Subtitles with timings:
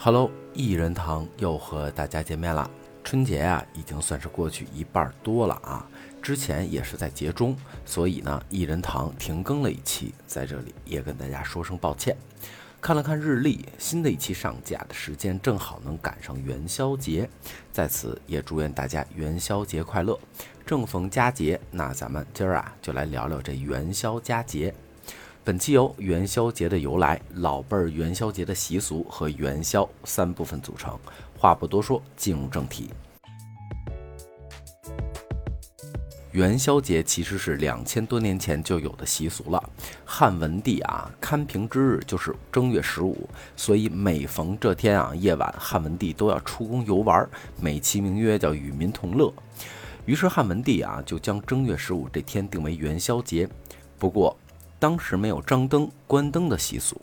[0.00, 2.70] Hello，一人堂又和大家见面了。
[3.02, 5.84] 春节啊，已经算是过去一半多了啊。
[6.22, 12.16] 之前也是在节中，所以呢，一人堂停更了一期，在这里也跟大家说声抱歉。
[12.80, 17.28] 看了看日历，新的一期上架的时间正好能赶上元宵节，
[17.72, 20.16] 在此也祝愿大家元宵节快乐。
[20.64, 24.72] 正逢佳节，那咱们今儿啊，就来聊聊这元宵佳节。
[25.48, 30.94] 本期由元宵节的由来、老辈儿元宵节的习俗和元宵三部分组成。
[31.38, 32.90] 话不多说，进入正题。
[36.32, 39.70] 元宵节其实是两千多年前就有的习俗了。
[40.04, 47.26] 汉文帝啊，刊平之日就是正月十五，所以每逢这天啊夜晚，汉文帝都要出宫游玩，
[47.58, 49.32] 美其名曰叫与民同乐。
[50.04, 53.48] 于是汉文帝啊就将正月十五这天定为元宵节。
[53.98, 54.36] 不过，
[54.78, 57.00] 当时没有张灯关灯的习俗，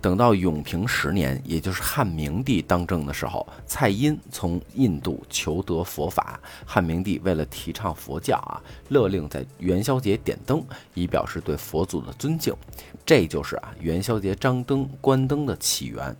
[0.00, 10.64] 等到永平十年，也就是汉明帝当政的时候，蔡因从印度求得佛法，汉明帝为了提倡佛教啊，勒令在元宵节点灯，
[10.94, 12.54] 以表示对佛祖的尊敬。
[13.06, 16.04] 这就是啊元宵节张灯关灯的起源。《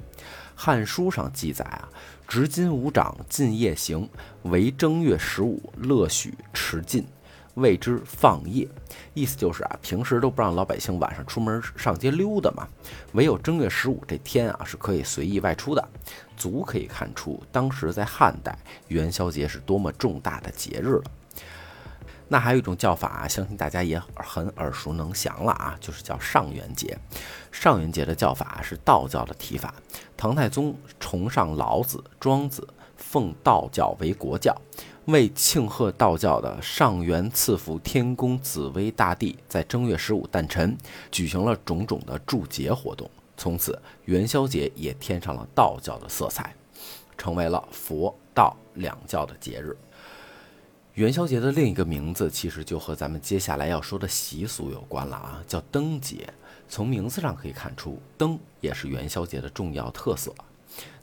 [0.54, 1.88] 汉书》上记载啊，
[2.28, 4.08] 执金吾掌禁夜行，
[4.42, 7.04] 唯正月十五乐许持禁。
[7.54, 8.68] 谓之放夜，
[9.14, 12.68] 意思就是啊，平时都不让老百姓晚上出门上街溜达嘛，
[13.12, 15.88] 唯有正月十五这天啊是可以随意外出的，
[16.36, 21.04] 足可以看出当时在汉代元宵节是多么重大的节日了。
[22.26, 26.98] 那还有一种叫法，相信大家也很耳熟能详了啊，就是叫上元节。
[27.52, 29.74] 上元节的叫法是道教的提法，
[30.16, 32.66] 唐太宗崇尚老子、庄子，
[32.96, 34.56] 奉道教为国教。
[35.06, 40.76] 为庆贺道教的上元赐福天宫紫薇大帝在正月十五诞辰，
[41.10, 43.10] 举行了种种的祝节活动。
[43.36, 46.54] 从此，元宵节也添上了道教的色彩，
[47.18, 49.76] 成为了佛道两教的节日。
[50.94, 56.32] 元宵节的另一个名字，其实就和咱们接下来要说的习俗有关了啊，叫灯节。
[56.66, 60.32] 从名字上可以看出，灯也是元宵节的重要特色。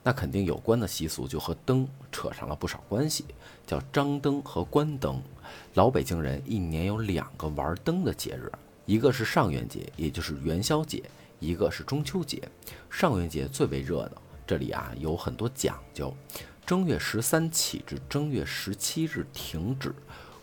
[0.03, 3.25] 那肯定有关的习俗就和灯扯上了不少关系，
[3.67, 5.21] 叫张灯和关灯。
[5.75, 8.51] 老北京人一年有两个玩灯的节日，
[8.85, 11.03] 一个是上元节，也就是元宵节；
[11.39, 12.41] 一个是中秋节。
[12.89, 16.11] 上元节最为热闹，这里啊有很多讲究。
[16.65, 19.93] 正月十三起至正月十七日停止，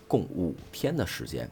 [0.06, 1.50] 共五天的时间。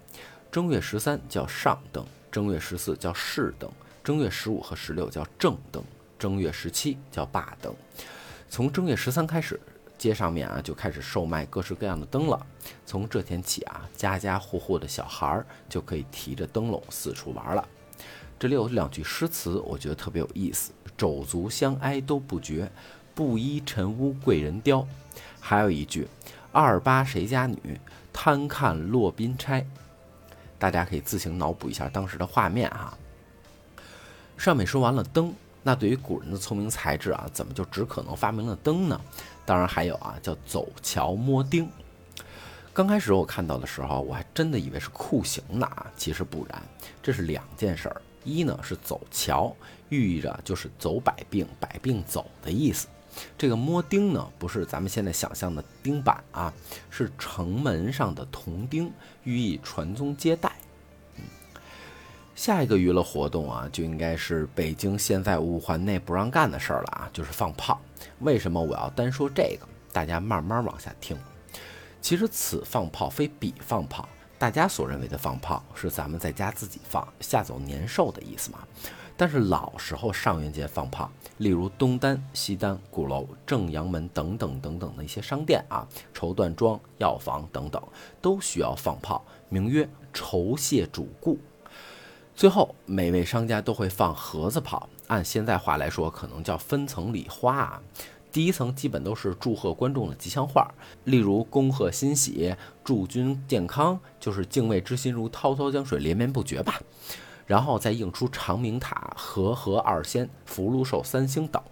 [0.52, 3.70] 正月十三叫上灯，正月十四叫试灯，
[4.04, 5.82] 正月十五和十六叫正灯。
[6.18, 7.74] 正月十七叫罢灯，
[8.48, 9.60] 从正月十三开始，
[9.98, 12.46] 街上面啊就开始售卖各式各样的灯了。
[12.84, 17.66] 从这天起啊，家家户户的小孩儿就可以提着灯笼四处玩了。
[18.38, 22.70] 这里有两句诗词，我觉得特别有意思：“肘足相挨都不觉，
[23.14, 24.86] 布衣尘污贵人雕。”
[25.40, 26.06] 还有一句
[26.52, 27.80] ：“二八谁家女，
[28.12, 29.66] 贪看落宾钗。”
[30.58, 32.96] 大家可以自行脑补一下当时的画面啊。
[34.36, 35.34] 上面说完了灯。
[35.66, 39.00] 那对于古人的聪明才智啊，怎么就只可能发明了灯呢？
[39.44, 41.68] 当然还有啊，叫走桥摸钉。
[42.72, 46.62] 刚开始我看到的时候，我还真的以为是酷刑呢啊，其实不然，
[47.02, 48.00] 这是两件事儿。
[48.22, 49.52] 一呢是走桥，
[49.88, 52.86] 寓意着就是走百病，百病走的意思。
[53.36, 56.54] 这个摸钉呢，不是咱们现在想象的钉板啊，
[56.90, 58.92] 是城门上的铜钉，
[59.24, 60.52] 寓意传宗接代。
[62.36, 67.80] 下一个娱乐活动啊，就应该是北京现在五环内不让干的事儿了啊，就是放炮。
[68.20, 69.66] 为什么我要单说这个？
[69.90, 71.16] 大家慢慢往下听。
[72.02, 74.06] 其实此放炮非彼放炮，
[74.38, 78.58] 大家所认为的放炮是咱们在家自己放，吓走年兽的意思嘛。
[79.16, 87.82] 但是老时候上元节放炮，例如东单、西单、鼓楼、正阳门等等等等的一些商店啊，绸缎庄、药房等等，
[88.20, 91.38] 都需要放炮，名曰酬谢主顾。
[92.36, 97.82] 最后，每位商家都会放盒子炮，按现在话来说，可能叫分层礼花啊。
[98.30, 100.70] 第一层基本都是祝贺观众的吉祥话，
[101.04, 106.78] 例如“恭贺新喜”“祝君健康”，就是“敬畏之心如滔滔江水，连绵不绝”吧。
[107.46, 111.62] 然后再映出长明塔、和合二仙、福禄寿三星等。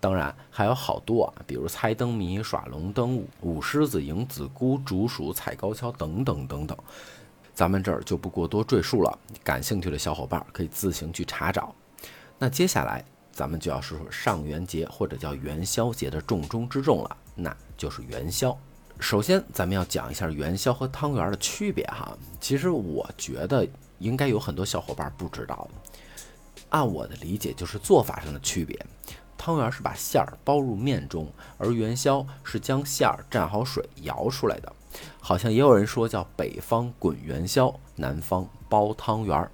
[0.00, 6.76] 当然还有好多啊，比如猜灯谜、耍龙灯、舞狮子、迎子姑、竹鼠、踩高跷等等等等。
[7.60, 11.74] 咱们这儿就不过多赘述了，感兴趣的小伙伴可以自行去查找。
[12.38, 18.58] 那接下来咱们就要说说上元节或者叫元宵节的重中之重了，那就是元宵。
[18.98, 22.16] 首先，咱们要讲一下元宵和汤圆的区别哈。
[22.40, 23.68] 其实我觉得
[23.98, 25.68] 应该有很多小伙伴不知道。
[26.70, 28.86] 按我的理解，就是做法上的区别。
[29.40, 31.26] 汤圆是把馅儿包入面中，
[31.56, 34.70] 而元宵是将馅儿蘸好水摇出来的。
[35.18, 39.50] 好像也有人说叫北方滚元宵，南方包汤圆儿。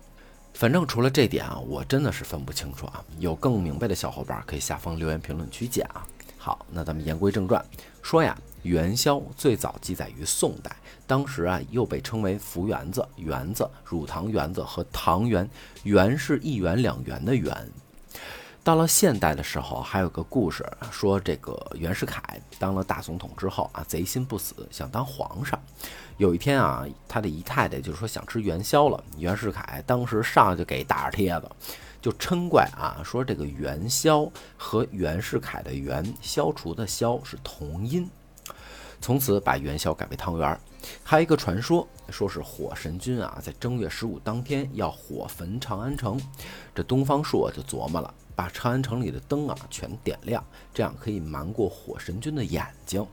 [0.54, 3.04] 反正除了这点啊，我真的是分不清楚啊。
[3.20, 6.04] 有更明白的小伙伴可以下方留言评论区见啊。
[6.36, 7.64] 好，那咱们言归正传，
[8.02, 10.74] 说呀，元宵最早记载于宋代，
[11.06, 15.48] 当时啊又被称为福圆子、圆子、乳糖圆子和糖圆，
[15.84, 17.70] 圆是一元两元的圆。
[18.66, 22.20] 到了现代的时候，还有个故事说，这个袁世凯
[22.58, 25.56] 当了大总统之后啊，贼心不死，想当皇上。
[26.16, 31.48] 有一天啊，他的姨太太就说想吃元宵了，袁世凯当时上来就给大耳贴子，
[32.02, 38.10] 就嗔怪啊，说这个元宵和袁世凯的元消除的消是同音，
[39.00, 40.60] 从此把元宵改为汤圆。
[41.04, 46.20] 还有一个传说，说是火神君啊，在正月十五当天要火焚长安城，
[46.74, 48.12] 这东方朔就琢磨了。
[48.36, 50.44] 把长安城里的灯啊全点亮，
[50.74, 53.04] 这样可以瞒过火神君的眼睛。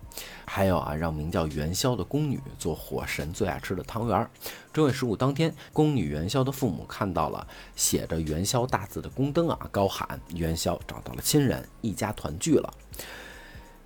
[0.46, 4.30] 还有啊，让名叫元宵的宫女做火神最爱吃的汤圆。
[4.74, 12.74] 正月十五当天，宫女元宵的父母看到了写着元宵大字的宫灯啊，高喊元宵找到了亲人，一家团聚了。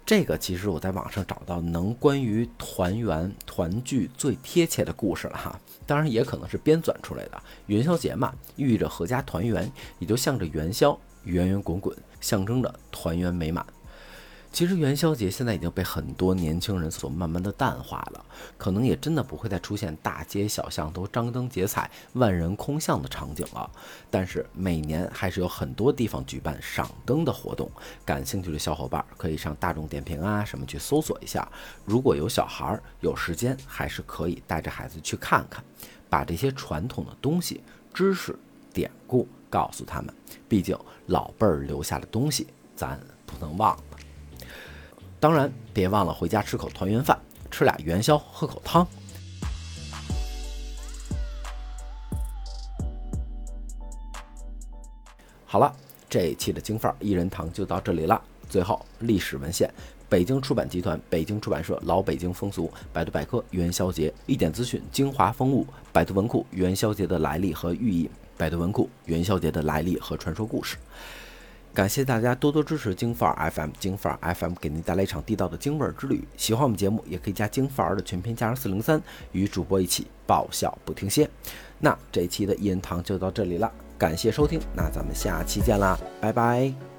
[0.05, 7.43] 这个其实我在网上找到能关于团圆团聚最贴切的故事了哈，当然也可能是编纂出来的。
[7.65, 9.69] 元宵节嘛，寓意着阖家团圆，
[9.99, 10.97] 也就向着元宵。
[11.27, 13.65] 圆圆滚滚，象征着团圆美满。
[14.49, 18.25] 其实元宵节现在已经被很多年轻人所慢慢的淡化了，
[18.57, 23.69] 可能也真的不会再出现大街小巷都张灯结彩、万人空巷的场景了。
[24.09, 27.69] 但是每年还是有很多地方举办赏灯的活动，
[28.05, 31.47] 感兴趣的小伙伴可以上大众点评啊什么去搜索一下。
[31.85, 35.63] 如果有小孩有时间，还是可以带着孩子去看看，
[36.09, 37.61] 把这些传统的东西、
[37.93, 38.35] 知识、
[38.73, 39.27] 典故。
[39.49, 40.13] 告诉他们，
[40.47, 40.77] 毕竟
[41.07, 43.83] 老辈儿留下的东西，咱不能忘了。
[45.19, 47.17] 当然，别忘了回家吃口团圆饭，
[47.49, 48.87] 吃俩元宵，喝口汤。
[55.45, 55.73] 好了，
[56.09, 58.21] 这一期的京范儿一人堂就到这里了。
[58.49, 59.73] 最后，历史文献：
[60.07, 68.09] 北京出版集团、北京出版社、老北京风俗、百度百科元宵节一点资讯、精华风物、百度文库元宵节的来历和寓意。
[68.37, 70.77] 百度文库元宵节的来历和传说故事，
[71.73, 76.23] 感谢大家多多支持京范儿 FM，京范儿 FM 给您带来一场地道的京味儿之旅。
[76.37, 79.01] 喜欢我们节目，也可以加京范儿的全拼加上四零三，
[79.31, 81.29] 与主播一起爆笑不停歇。
[81.79, 86.96] 那这期的一人堂就到这里了，感谢收听，那咱们下期见啦，拜拜。